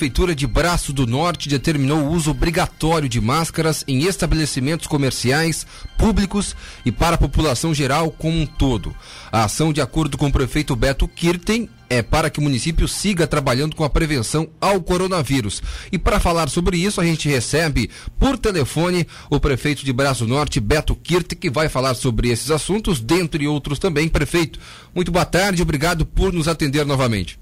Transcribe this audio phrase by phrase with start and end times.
[0.00, 5.66] Prefeitura de Braço do Norte determinou o uso obrigatório de máscaras em estabelecimentos comerciais,
[5.98, 6.54] públicos
[6.86, 8.94] e para a população geral como um todo.
[9.32, 13.26] A ação, de acordo com o prefeito Beto Kirten, é para que o município siga
[13.26, 15.60] trabalhando com a prevenção ao coronavírus.
[15.90, 17.90] E para falar sobre isso, a gente recebe
[18.20, 22.52] por telefone o prefeito de Braço do Norte, Beto Kirten, que vai falar sobre esses
[22.52, 24.08] assuntos, dentre outros também.
[24.08, 24.60] Prefeito,
[24.94, 27.36] muito boa tarde, obrigado por nos atender novamente.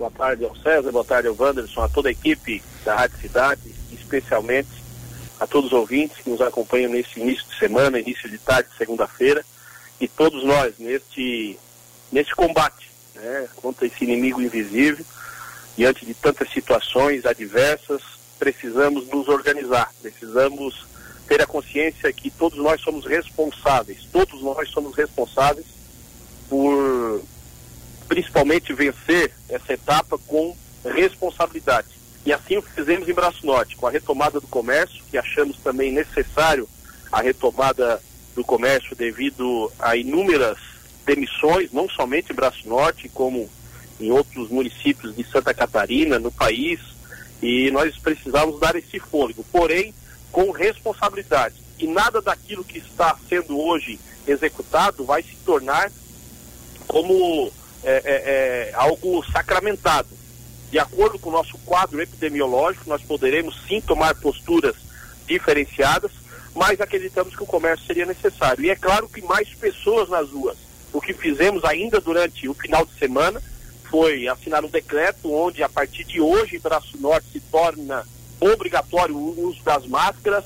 [0.00, 3.60] Boa tarde ao César, boa tarde ao Wanderson, a toda a equipe da Rádio Cidade,
[3.92, 4.70] especialmente
[5.38, 9.44] a todos os ouvintes que nos acompanham nesse início de semana, início de tarde, segunda-feira,
[10.00, 11.58] e todos nós neste,
[12.10, 15.04] nesse combate né, contra esse inimigo invisível,
[15.76, 18.00] diante de tantas situações adversas,
[18.38, 20.86] precisamos nos organizar, precisamos
[21.28, 25.66] ter a consciência que todos nós somos responsáveis, todos nós somos responsáveis
[26.48, 26.74] por
[28.10, 31.86] principalmente vencer essa etapa com responsabilidade.
[32.26, 35.92] E assim o fizemos em Braço Norte, com a retomada do comércio, que achamos também
[35.92, 36.68] necessário
[37.12, 38.02] a retomada
[38.34, 40.58] do comércio devido a inúmeras
[41.06, 43.48] demissões, não somente em Braço Norte, como
[44.00, 46.80] em outros municípios de Santa Catarina, no país,
[47.40, 49.94] e nós precisamos dar esse fôlego, porém
[50.32, 51.54] com responsabilidade.
[51.78, 55.92] E nada daquilo que está sendo hoje executado vai se tornar
[56.88, 60.08] como é, é, é, algo sacramentado.
[60.70, 64.76] De acordo com o nosso quadro epidemiológico, nós poderemos sim tomar posturas
[65.26, 66.12] diferenciadas,
[66.54, 68.64] mas acreditamos que o comércio seria necessário.
[68.64, 70.56] E é claro que mais pessoas nas ruas.
[70.92, 73.42] O que fizemos ainda durante o final de semana
[73.90, 78.06] foi assinar um decreto onde, a partir de hoje, Braço Norte se torna
[78.40, 80.44] obrigatório o uso das máscaras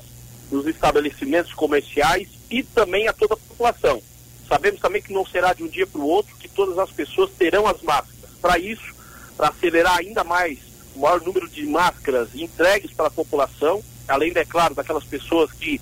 [0.51, 4.01] nos estabelecimentos comerciais e também a toda a população.
[4.47, 7.31] Sabemos também que não será de um dia para o outro que todas as pessoas
[7.31, 8.31] terão as máscaras.
[8.41, 8.93] Para isso,
[9.35, 10.59] para acelerar ainda mais
[10.95, 15.81] o maior número de máscaras entregues para a população, além, é claro, daquelas pessoas que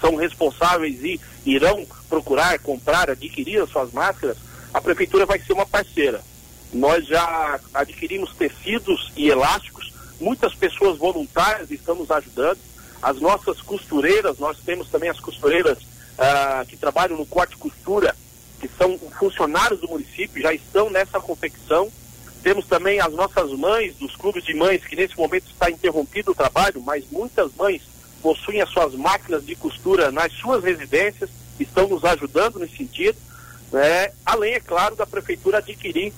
[0.00, 4.36] são responsáveis e irão procurar, comprar, adquirir as suas máscaras,
[4.72, 6.22] a prefeitura vai ser uma parceira.
[6.72, 12.58] Nós já adquirimos tecidos e elásticos, muitas pessoas voluntárias estão nos ajudando.
[13.02, 15.78] As nossas costureiras, nós temos também as costureiras
[16.18, 18.14] uh, que trabalham no corte e costura,
[18.60, 21.90] que são funcionários do município, já estão nessa confecção.
[22.42, 26.34] Temos também as nossas mães, dos clubes de mães, que nesse momento está interrompido o
[26.34, 27.82] trabalho, mas muitas mães
[28.20, 33.18] possuem as suas máquinas de costura nas suas residências, estão nos ajudando nesse sentido.
[33.72, 34.12] Né?
[34.24, 36.12] Além, é claro, da prefeitura adquirir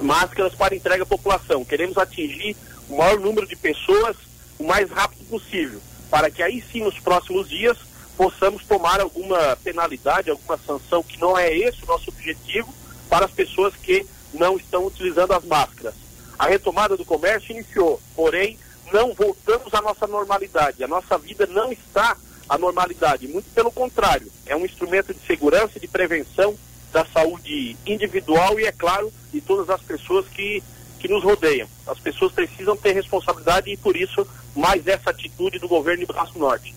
[0.00, 1.64] máscaras para entrega à população.
[1.64, 2.56] Queremos atingir
[2.88, 4.16] o maior número de pessoas
[4.58, 5.80] o mais rápido possível,
[6.10, 7.76] para que aí sim, nos próximos dias,
[8.16, 12.72] possamos tomar alguma penalidade, alguma sanção, que não é esse o nosso objetivo,
[13.08, 15.94] para as pessoas que não estão utilizando as máscaras.
[16.38, 18.58] A retomada do comércio iniciou, porém,
[18.92, 20.82] não voltamos à nossa normalidade.
[20.82, 22.16] A nossa vida não está
[22.48, 26.54] à normalidade, muito pelo contrário, é um instrumento de segurança e de prevenção
[26.92, 30.62] da saúde individual e, é claro, de todas as pessoas que,
[31.00, 31.66] que nos rodeiam.
[31.86, 36.38] As pessoas precisam ter responsabilidade e, por isso, mais essa atitude do governo de Braço
[36.38, 36.74] Norte.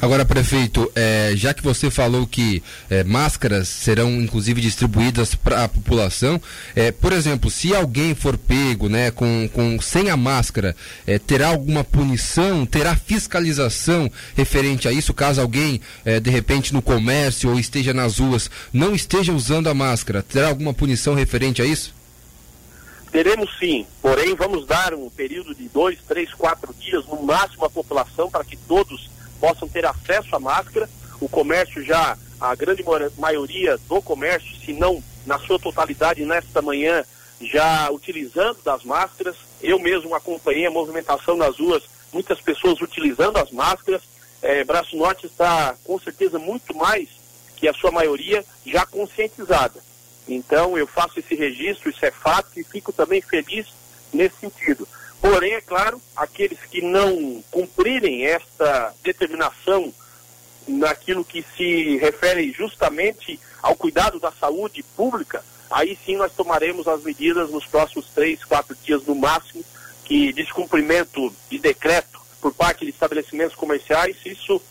[0.00, 5.68] Agora, prefeito, é, já que você falou que é, máscaras serão inclusive distribuídas para a
[5.68, 6.40] população,
[6.76, 11.48] é, por exemplo, se alguém for pego né, com, com, sem a máscara, é, terá
[11.48, 17.58] alguma punição, terá fiscalização referente a isso, caso alguém, é, de repente, no comércio ou
[17.58, 21.92] esteja nas ruas, não esteja usando a máscara, terá alguma punição referente a isso?
[23.10, 27.70] Teremos sim, porém vamos dar um período de dois, três, quatro dias no máximo à
[27.70, 30.88] população para que todos possam ter acesso à máscara.
[31.20, 32.84] O comércio já, a grande
[33.16, 37.04] maioria do comércio, se não na sua totalidade nesta manhã,
[37.40, 39.36] já utilizando das máscaras.
[39.60, 41.82] Eu mesmo acompanhei a movimentação nas ruas,
[42.12, 44.02] muitas pessoas utilizando as máscaras.
[44.40, 47.08] É, Braço Norte está com certeza muito mais
[47.56, 49.80] que a sua maioria já conscientizada.
[50.28, 53.66] Então eu faço esse registro, isso é fato, e fico também feliz
[54.12, 54.86] nesse sentido.
[55.20, 59.92] Porém, é claro, aqueles que não cumprirem esta determinação
[60.66, 67.02] naquilo que se refere justamente ao cuidado da saúde pública, aí sim nós tomaremos as
[67.02, 69.64] medidas nos próximos três, quatro dias no máximo,
[70.04, 74.62] que descumprimento de decreto por parte de estabelecimentos comerciais, isso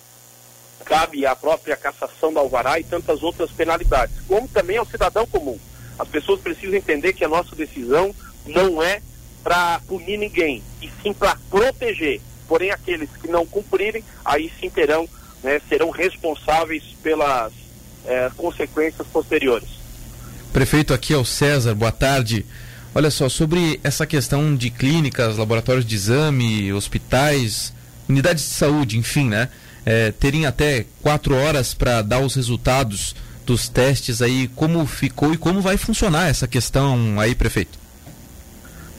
[0.86, 5.60] cabe à própria cassação da alvará e tantas outras penalidades, como também ao cidadão comum.
[6.00, 8.16] As pessoas precisam entender que a nossa decisão
[8.46, 9.02] não é
[9.48, 12.20] para punir ninguém, e sim para proteger.
[12.50, 15.08] Porém, aqueles que não cumprirem, aí sim terão,
[15.42, 17.54] né, serão responsáveis pelas
[18.06, 19.70] é, consequências posteriores.
[20.52, 22.46] Prefeito, aqui é o César, boa tarde.
[22.94, 27.72] Olha só, sobre essa questão de clínicas, laboratórios de exame, hospitais,
[28.10, 29.48] unidades de saúde, enfim, né?
[29.86, 33.16] É, terem até quatro horas para dar os resultados
[33.46, 37.87] dos testes aí, como ficou e como vai funcionar essa questão aí, prefeito?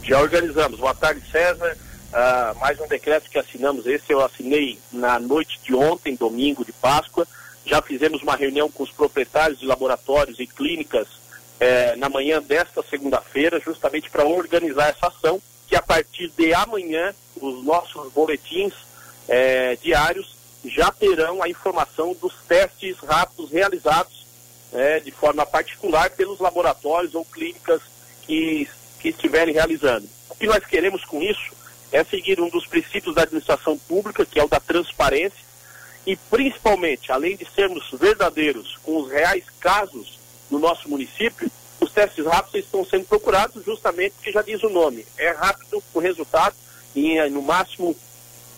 [0.09, 0.81] Já organizamos.
[0.81, 1.77] Boa tarde, César.
[2.09, 3.85] Uh, mais um decreto que assinamos.
[3.85, 7.29] Esse eu assinei na noite de ontem, domingo de Páscoa.
[7.67, 11.07] Já fizemos uma reunião com os proprietários de laboratórios e clínicas
[11.61, 17.15] eh, na manhã desta segunda-feira, justamente para organizar essa ação, que a partir de amanhã
[17.39, 18.73] os nossos boletins
[19.29, 20.35] eh, diários
[20.65, 24.25] já terão a informação dos testes rápidos realizados
[24.73, 27.83] eh, de forma particular pelos laboratórios ou clínicas
[28.23, 28.67] que,
[28.99, 30.09] que estiverem realizando.
[30.31, 31.53] O que nós queremos com isso
[31.91, 35.49] é seguir um dos princípios da administração pública, que é o da transparência,
[36.07, 40.19] e principalmente, além de sermos verdadeiros com os reais casos
[40.51, 41.51] no nosso município,
[41.81, 45.07] os testes rápidos estão sendo procurados justamente porque já diz o nome.
[45.17, 46.55] É rápido o resultado
[46.95, 47.95] e no máximo,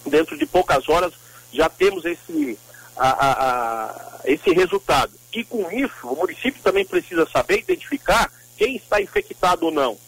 [0.07, 1.13] dentro de poucas horas,
[1.53, 2.59] já temos esse,
[2.97, 5.13] a, a, a, esse resultado.
[5.33, 9.99] E com isso, o município também precisa saber identificar quem está infectado ou não.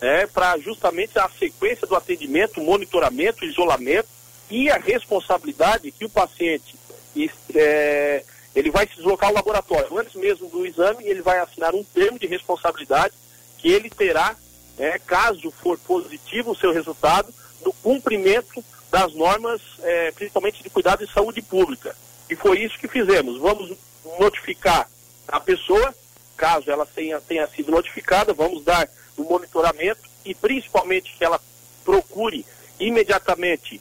[0.00, 4.08] Né, para justamente a sequência do atendimento, monitoramento, isolamento
[4.50, 6.76] e a responsabilidade que o paciente
[7.16, 8.22] e, é,
[8.54, 9.98] ele vai se deslocar ao laboratório.
[9.98, 13.14] Antes mesmo do exame, ele vai assinar um termo de responsabilidade
[13.58, 14.36] que ele terá,
[14.78, 17.32] é, caso for positivo o seu resultado,
[17.64, 21.96] no cumprimento das normas, é, principalmente de cuidado de saúde pública.
[22.30, 23.38] E foi isso que fizemos.
[23.38, 23.76] Vamos
[24.18, 24.88] notificar
[25.28, 25.94] a pessoa,
[26.36, 31.40] caso ela tenha, tenha sido notificada, vamos dar o um monitoramento e principalmente que ela
[31.84, 32.44] procure
[32.78, 33.80] imediatamente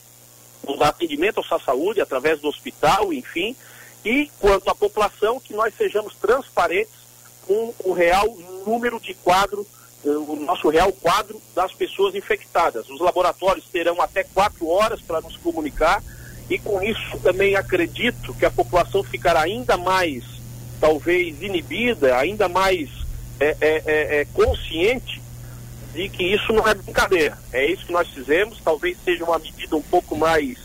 [0.63, 3.55] o atendimento à sua saúde através do hospital, enfim,
[4.03, 6.93] e quanto à população, que nós sejamos transparentes
[7.47, 8.27] com o real
[8.65, 9.65] número de quadro,
[10.05, 12.89] eh, o nosso real quadro das pessoas infectadas.
[12.89, 16.03] Os laboratórios terão até quatro horas para nos comunicar
[16.49, 20.23] e com isso também acredito que a população ficará ainda mais,
[20.79, 22.89] talvez, inibida, ainda mais
[23.39, 25.25] é, é, é consciente
[25.95, 27.38] de que isso não é brincadeira.
[27.53, 30.57] É isso que nós fizemos, talvez seja uma medida um pouco mais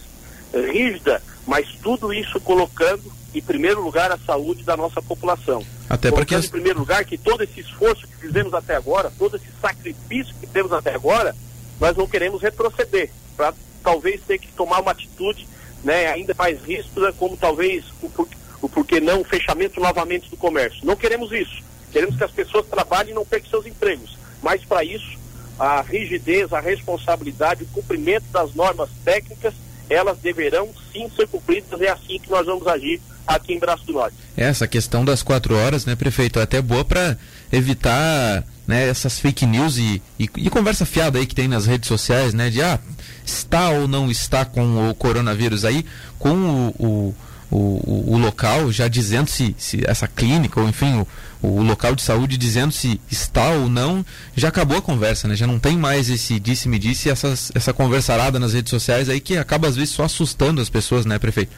[0.53, 5.65] rígida, mas tudo isso colocando em primeiro lugar a saúde da nossa população.
[5.89, 9.47] Até porque em primeiro lugar que todo esse esforço que fizemos até agora, todo esse
[9.61, 11.35] sacrifício que temos até agora,
[11.81, 15.49] nós não queremos retroceder, para talvez ter que tomar uma atitude
[15.85, 18.29] né, ainda mais ríspida, como talvez o, por,
[18.61, 20.85] o porquê não o fechamento novamente do comércio.
[20.85, 21.63] Não queremos isso.
[21.93, 24.19] Queremos que as pessoas trabalhem e não percam seus empregos.
[24.43, 25.20] Mas para isso
[25.61, 29.53] a rigidez, a responsabilidade, o cumprimento das normas técnicas,
[29.91, 31.79] elas deverão sim ser cumpridas.
[31.83, 34.17] É assim que nós vamos agir aqui em Braço do Norte.
[34.35, 37.19] Essa questão das quatro horas, né, prefeito, é até boa para
[37.53, 41.89] evitar né, essas fake news e, e, e, conversa fiada aí que tem nas redes
[41.89, 42.79] sociais, né, de ah,
[43.27, 45.85] está ou não está com o coronavírus aí,
[46.19, 47.15] com o, o
[47.51, 51.05] o, o, o, local já dizendo se, se essa clínica ou enfim
[51.43, 54.07] o, o, local de saúde dizendo se está ou não
[54.37, 55.35] já acabou a conversa né?
[55.35, 59.21] Já não tem mais esse disse me disse essas, essa conversarada nas redes sociais aí
[59.21, 61.53] que acaba às vezes só assustando as pessoas né prefeito?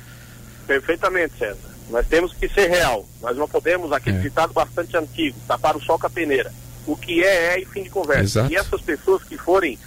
[0.66, 1.72] Perfeitamente César.
[1.90, 3.06] Nós temos que ser real.
[3.20, 4.20] Nós não podemos aquele é.
[4.20, 6.52] ditado bastante antigo tapar o sol com a peneira.
[6.86, 8.40] O que é é e fim de conversa.
[8.40, 8.52] Exato.
[8.52, 9.78] e essas pessoas que forem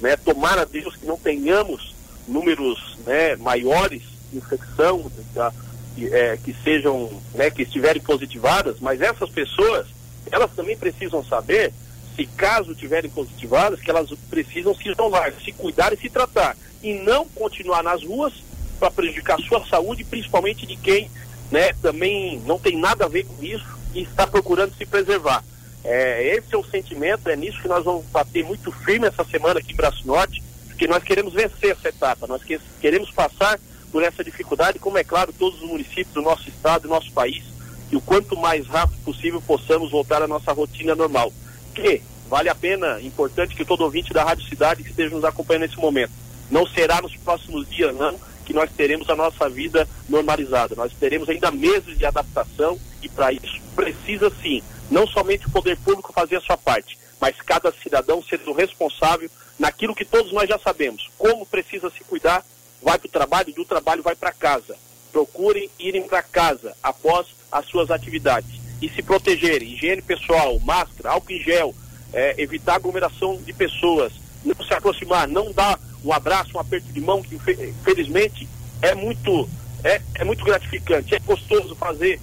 [0.00, 1.94] né tomar a Deus que não tenhamos
[2.26, 4.02] números né maiores
[4.38, 5.52] infecção, da,
[5.98, 9.86] é, que sejam, né, que estiverem positivadas, mas essas pessoas,
[10.30, 11.72] elas também precisam saber,
[12.16, 16.94] se caso tiverem positivadas, que elas precisam se isolar, se cuidar e se tratar, e
[16.94, 18.32] não continuar nas ruas
[18.78, 21.10] para prejudicar a sua saúde, principalmente de quem,
[21.50, 25.44] né, também não tem nada a ver com isso e está procurando se preservar.
[25.84, 29.60] É, esse é o sentimento, é nisso que nós vamos bater muito firme essa semana
[29.60, 33.58] aqui em Braço Norte, porque nós queremos vencer essa etapa, nós que, queremos passar
[33.92, 37.44] por essa dificuldade, como é claro, todos os municípios do nosso estado, do nosso país,
[37.90, 41.30] e o quanto mais rápido possível possamos voltar à nossa rotina normal.
[41.74, 45.76] Que vale a pena, importante que todo ouvinte da Rádio Cidade esteja nos acompanhando nesse
[45.76, 46.12] momento.
[46.50, 50.74] Não será nos próximos dias, não, que nós teremos a nossa vida normalizada.
[50.74, 55.76] Nós teremos ainda meses de adaptação e para isso precisa sim, não somente o poder
[55.78, 60.48] público fazer a sua parte, mas cada cidadão ser o responsável naquilo que todos nós
[60.48, 62.44] já sabemos, como precisa se cuidar
[62.82, 64.76] vai para o trabalho, do trabalho vai para casa.
[65.10, 69.72] Procurem irem para casa após as suas atividades e se protegerem.
[69.72, 71.74] Higiene pessoal, máscara, álcool em gel,
[72.12, 74.12] é, evitar aglomeração de pessoas,
[74.44, 78.48] não se aproximar, não dar um abraço, um aperto de mão, que infelizmente
[78.80, 79.48] é muito,
[79.84, 82.20] é, é muito gratificante, é gostoso fazer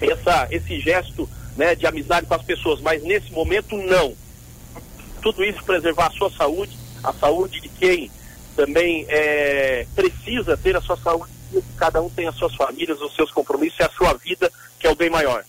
[0.00, 4.14] essa, esse gesto né, de amizade com as pessoas, mas nesse momento não.
[5.22, 8.10] Tudo isso preservar a sua saúde, a saúde de quem
[8.56, 11.30] também é, precisa ter a sua saúde,
[11.76, 14.90] cada um tem as suas famílias, os seus compromissos e a sua vida, que é
[14.90, 15.44] o bem maior.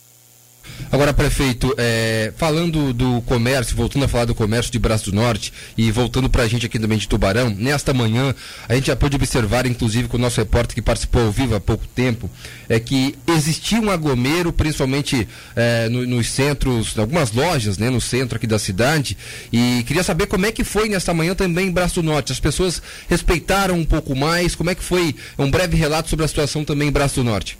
[0.90, 5.52] Agora, prefeito, é, falando do comércio, voltando a falar do comércio de Braço do Norte
[5.78, 8.34] e voltando para a gente aqui também de Tubarão, nesta manhã
[8.70, 11.60] a gente já pôde observar, inclusive com o nosso repórter que participou ao vivo há
[11.60, 12.30] pouco tempo,
[12.70, 18.38] é que existia um aglomero, principalmente é, no, nos centros, algumas lojas, né, no centro
[18.38, 19.18] aqui da cidade,
[19.52, 22.32] e queria saber como é que foi nesta manhã também em Braço do Norte.
[22.32, 26.28] As pessoas respeitaram um pouco mais, como é que foi um breve relato sobre a
[26.30, 27.60] situação também em Braço do Norte?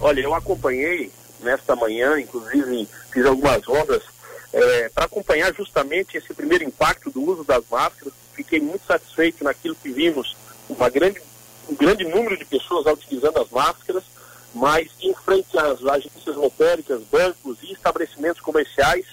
[0.00, 1.10] Olha, eu acompanhei
[1.44, 4.02] nesta manhã, inclusive fiz algumas ondas
[4.52, 8.14] é, para acompanhar justamente esse primeiro impacto do uso das máscaras.
[8.34, 10.36] Fiquei muito satisfeito naquilo que vimos,
[10.68, 11.20] uma grande,
[11.68, 14.04] um grande número de pessoas utilizando as máscaras,
[14.54, 19.06] mas em frente às agências lotéricas, bancos e estabelecimentos comerciais,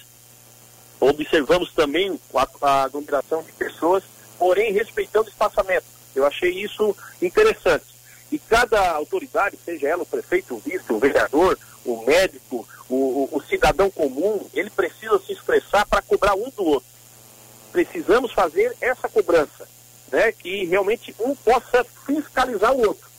[1.00, 4.04] observamos também a, a aglomeração de pessoas,
[4.38, 5.86] porém respeitando o espaçamento.
[6.14, 7.86] Eu achei isso interessante.
[8.30, 13.42] E cada autoridade, seja ela o prefeito, o vice, o vereador, o médico, o, o,
[13.42, 16.88] cidadão comum, ele precisa se expressar para cobrar um do outro.
[17.72, 19.68] Precisamos fazer essa cobrança,
[20.10, 23.10] né, que realmente um possa fiscalizar o outro.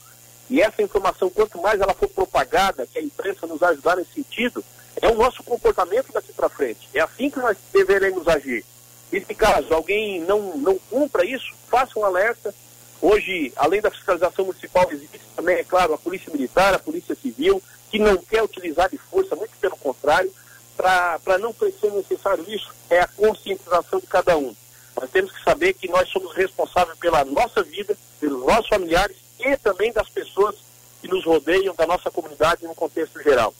[0.48, 4.64] E essa informação, quanto mais ela for propagada, que a imprensa nos ajudar nesse sentido,
[5.00, 6.88] é o nosso comportamento daqui para frente.
[6.94, 8.64] É assim que nós deveremos agir.
[9.12, 12.54] E se caso alguém não, não cumpra isso, faça um alerta.
[13.00, 17.62] Hoje, além da fiscalização municipal, existe também, é claro, a Polícia Militar, a Polícia Civil,
[17.94, 20.28] que não quer utilizar de força, muito pelo contrário,
[20.76, 24.52] para não ser necessário isso, é a conscientização de cada um.
[25.00, 29.56] Nós temos que saber que nós somos responsáveis pela nossa vida, pelos nossos familiares e
[29.58, 30.56] também das pessoas
[31.00, 33.54] que nos rodeiam, da nossa comunidade no contexto geral.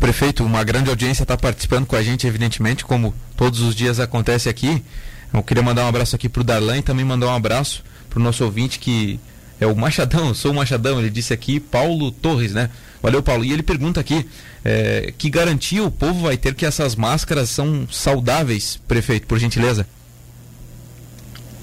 [0.00, 4.48] Prefeito, uma grande audiência está participando com a gente, evidentemente, como todos os dias acontece
[4.48, 4.82] aqui.
[5.30, 8.18] Eu queria mandar um abraço aqui para o Darlan e também mandar um abraço para
[8.18, 9.20] o nosso ouvinte que
[9.62, 12.68] é o Machadão, sou o Machadão, ele disse aqui, Paulo Torres, né?
[13.00, 13.44] Valeu, Paulo.
[13.44, 14.28] E ele pergunta aqui:
[14.64, 19.86] é, que garantia o povo vai ter que essas máscaras são saudáveis, prefeito, por gentileza?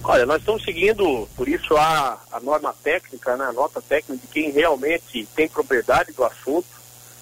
[0.03, 4.27] Olha, nós estamos seguindo, por isso há a norma técnica, né, a nota técnica de
[4.33, 6.67] quem realmente tem propriedade do assunto,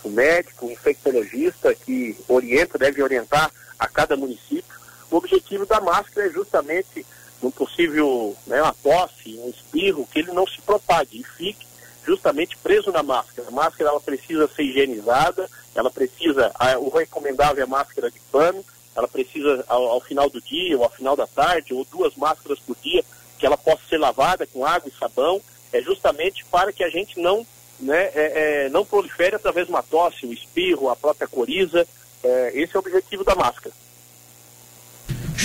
[0.04, 4.78] o médico, o infectologista que orienta, deve orientar a cada município.
[5.12, 7.06] O objetivo da máscara é justamente
[7.42, 11.66] um possível, né, uma tosse, um espirro, que ele não se propague e fique
[12.06, 13.50] justamente preso na máscara.
[13.50, 18.64] A máscara ela precisa ser higienizada, ela precisa, o recomendável é a máscara de pano,
[18.96, 22.60] ela precisa ao, ao, final do dia ou ao final da tarde, ou duas máscaras
[22.60, 23.04] por dia,
[23.38, 25.40] que ela possa ser lavada com água e sabão,
[25.72, 27.46] é justamente para que a gente não,
[27.80, 31.88] né, é, é, não prolifere através de uma tosse, o espirro, a própria coriza.
[32.24, 33.76] É, esse é o objetivo da máscara.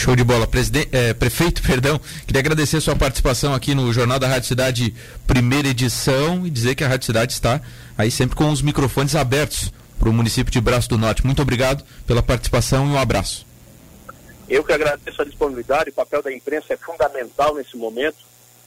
[0.03, 0.49] Show de bola.
[0.91, 4.93] É, prefeito, perdão, queria agradecer sua participação aqui no Jornal da Rádio Cidade,
[5.29, 7.61] primeira edição, e dizer que a Rádio Cidade está
[7.97, 11.25] aí sempre com os microfones abertos para o município de Braço do Norte.
[11.25, 13.47] Muito obrigado pela participação e um abraço.
[14.49, 18.19] Eu que agradeço a disponibilidade, o papel da imprensa é fundamental nesse momento,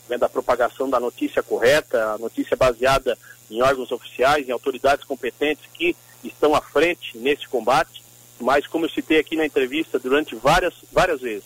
[0.09, 3.17] né, da propagação da notícia correta, a notícia baseada
[3.51, 8.04] em órgãos oficiais, em autoridades competentes que estão à frente nesse combate
[8.39, 11.45] mas como eu citei aqui na entrevista durante várias, várias vezes,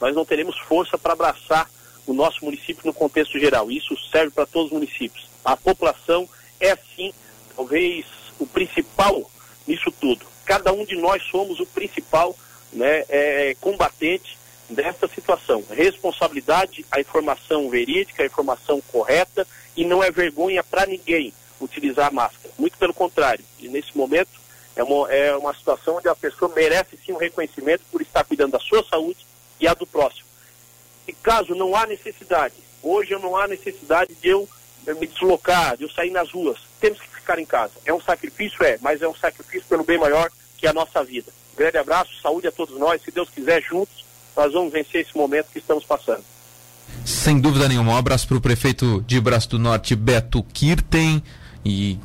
[0.00, 1.70] nós não teremos força para abraçar
[2.06, 3.70] o nosso município no contexto geral.
[3.70, 5.26] Isso serve para todos os municípios.
[5.44, 6.28] A população
[6.60, 7.12] é sim,
[7.54, 8.06] talvez,
[8.38, 9.30] o principal
[9.66, 10.26] nisso tudo.
[10.44, 12.36] Cada um de nós somos o principal
[12.72, 14.36] né, é, combatente
[14.68, 15.64] dessa situação.
[15.70, 22.52] Responsabilidade, a informação verídica, a informação correta e não é vergonha para ninguém utilizar máscara.
[22.58, 23.44] Muito pelo contrário.
[23.58, 24.43] E nesse momento
[24.76, 28.52] é uma, é uma situação onde a pessoa merece sim um reconhecimento por estar cuidando
[28.52, 29.24] da sua saúde
[29.60, 30.26] e a do próximo.
[31.06, 34.48] E caso não há necessidade, hoje não há necessidade de eu
[34.92, 37.72] me deslocar, de eu sair nas ruas, temos que ficar em casa.
[37.86, 38.62] É um sacrifício?
[38.62, 41.32] É, mas é um sacrifício pelo bem maior que a nossa vida.
[41.54, 44.04] Um grande abraço, saúde a todos nós, se Deus quiser, juntos,
[44.36, 46.24] nós vamos vencer esse momento que estamos passando.
[47.04, 51.22] Sem dúvida nenhuma, um abraço para o prefeito de Braço do Norte, Beto Kirten,
[51.64, 51.98] e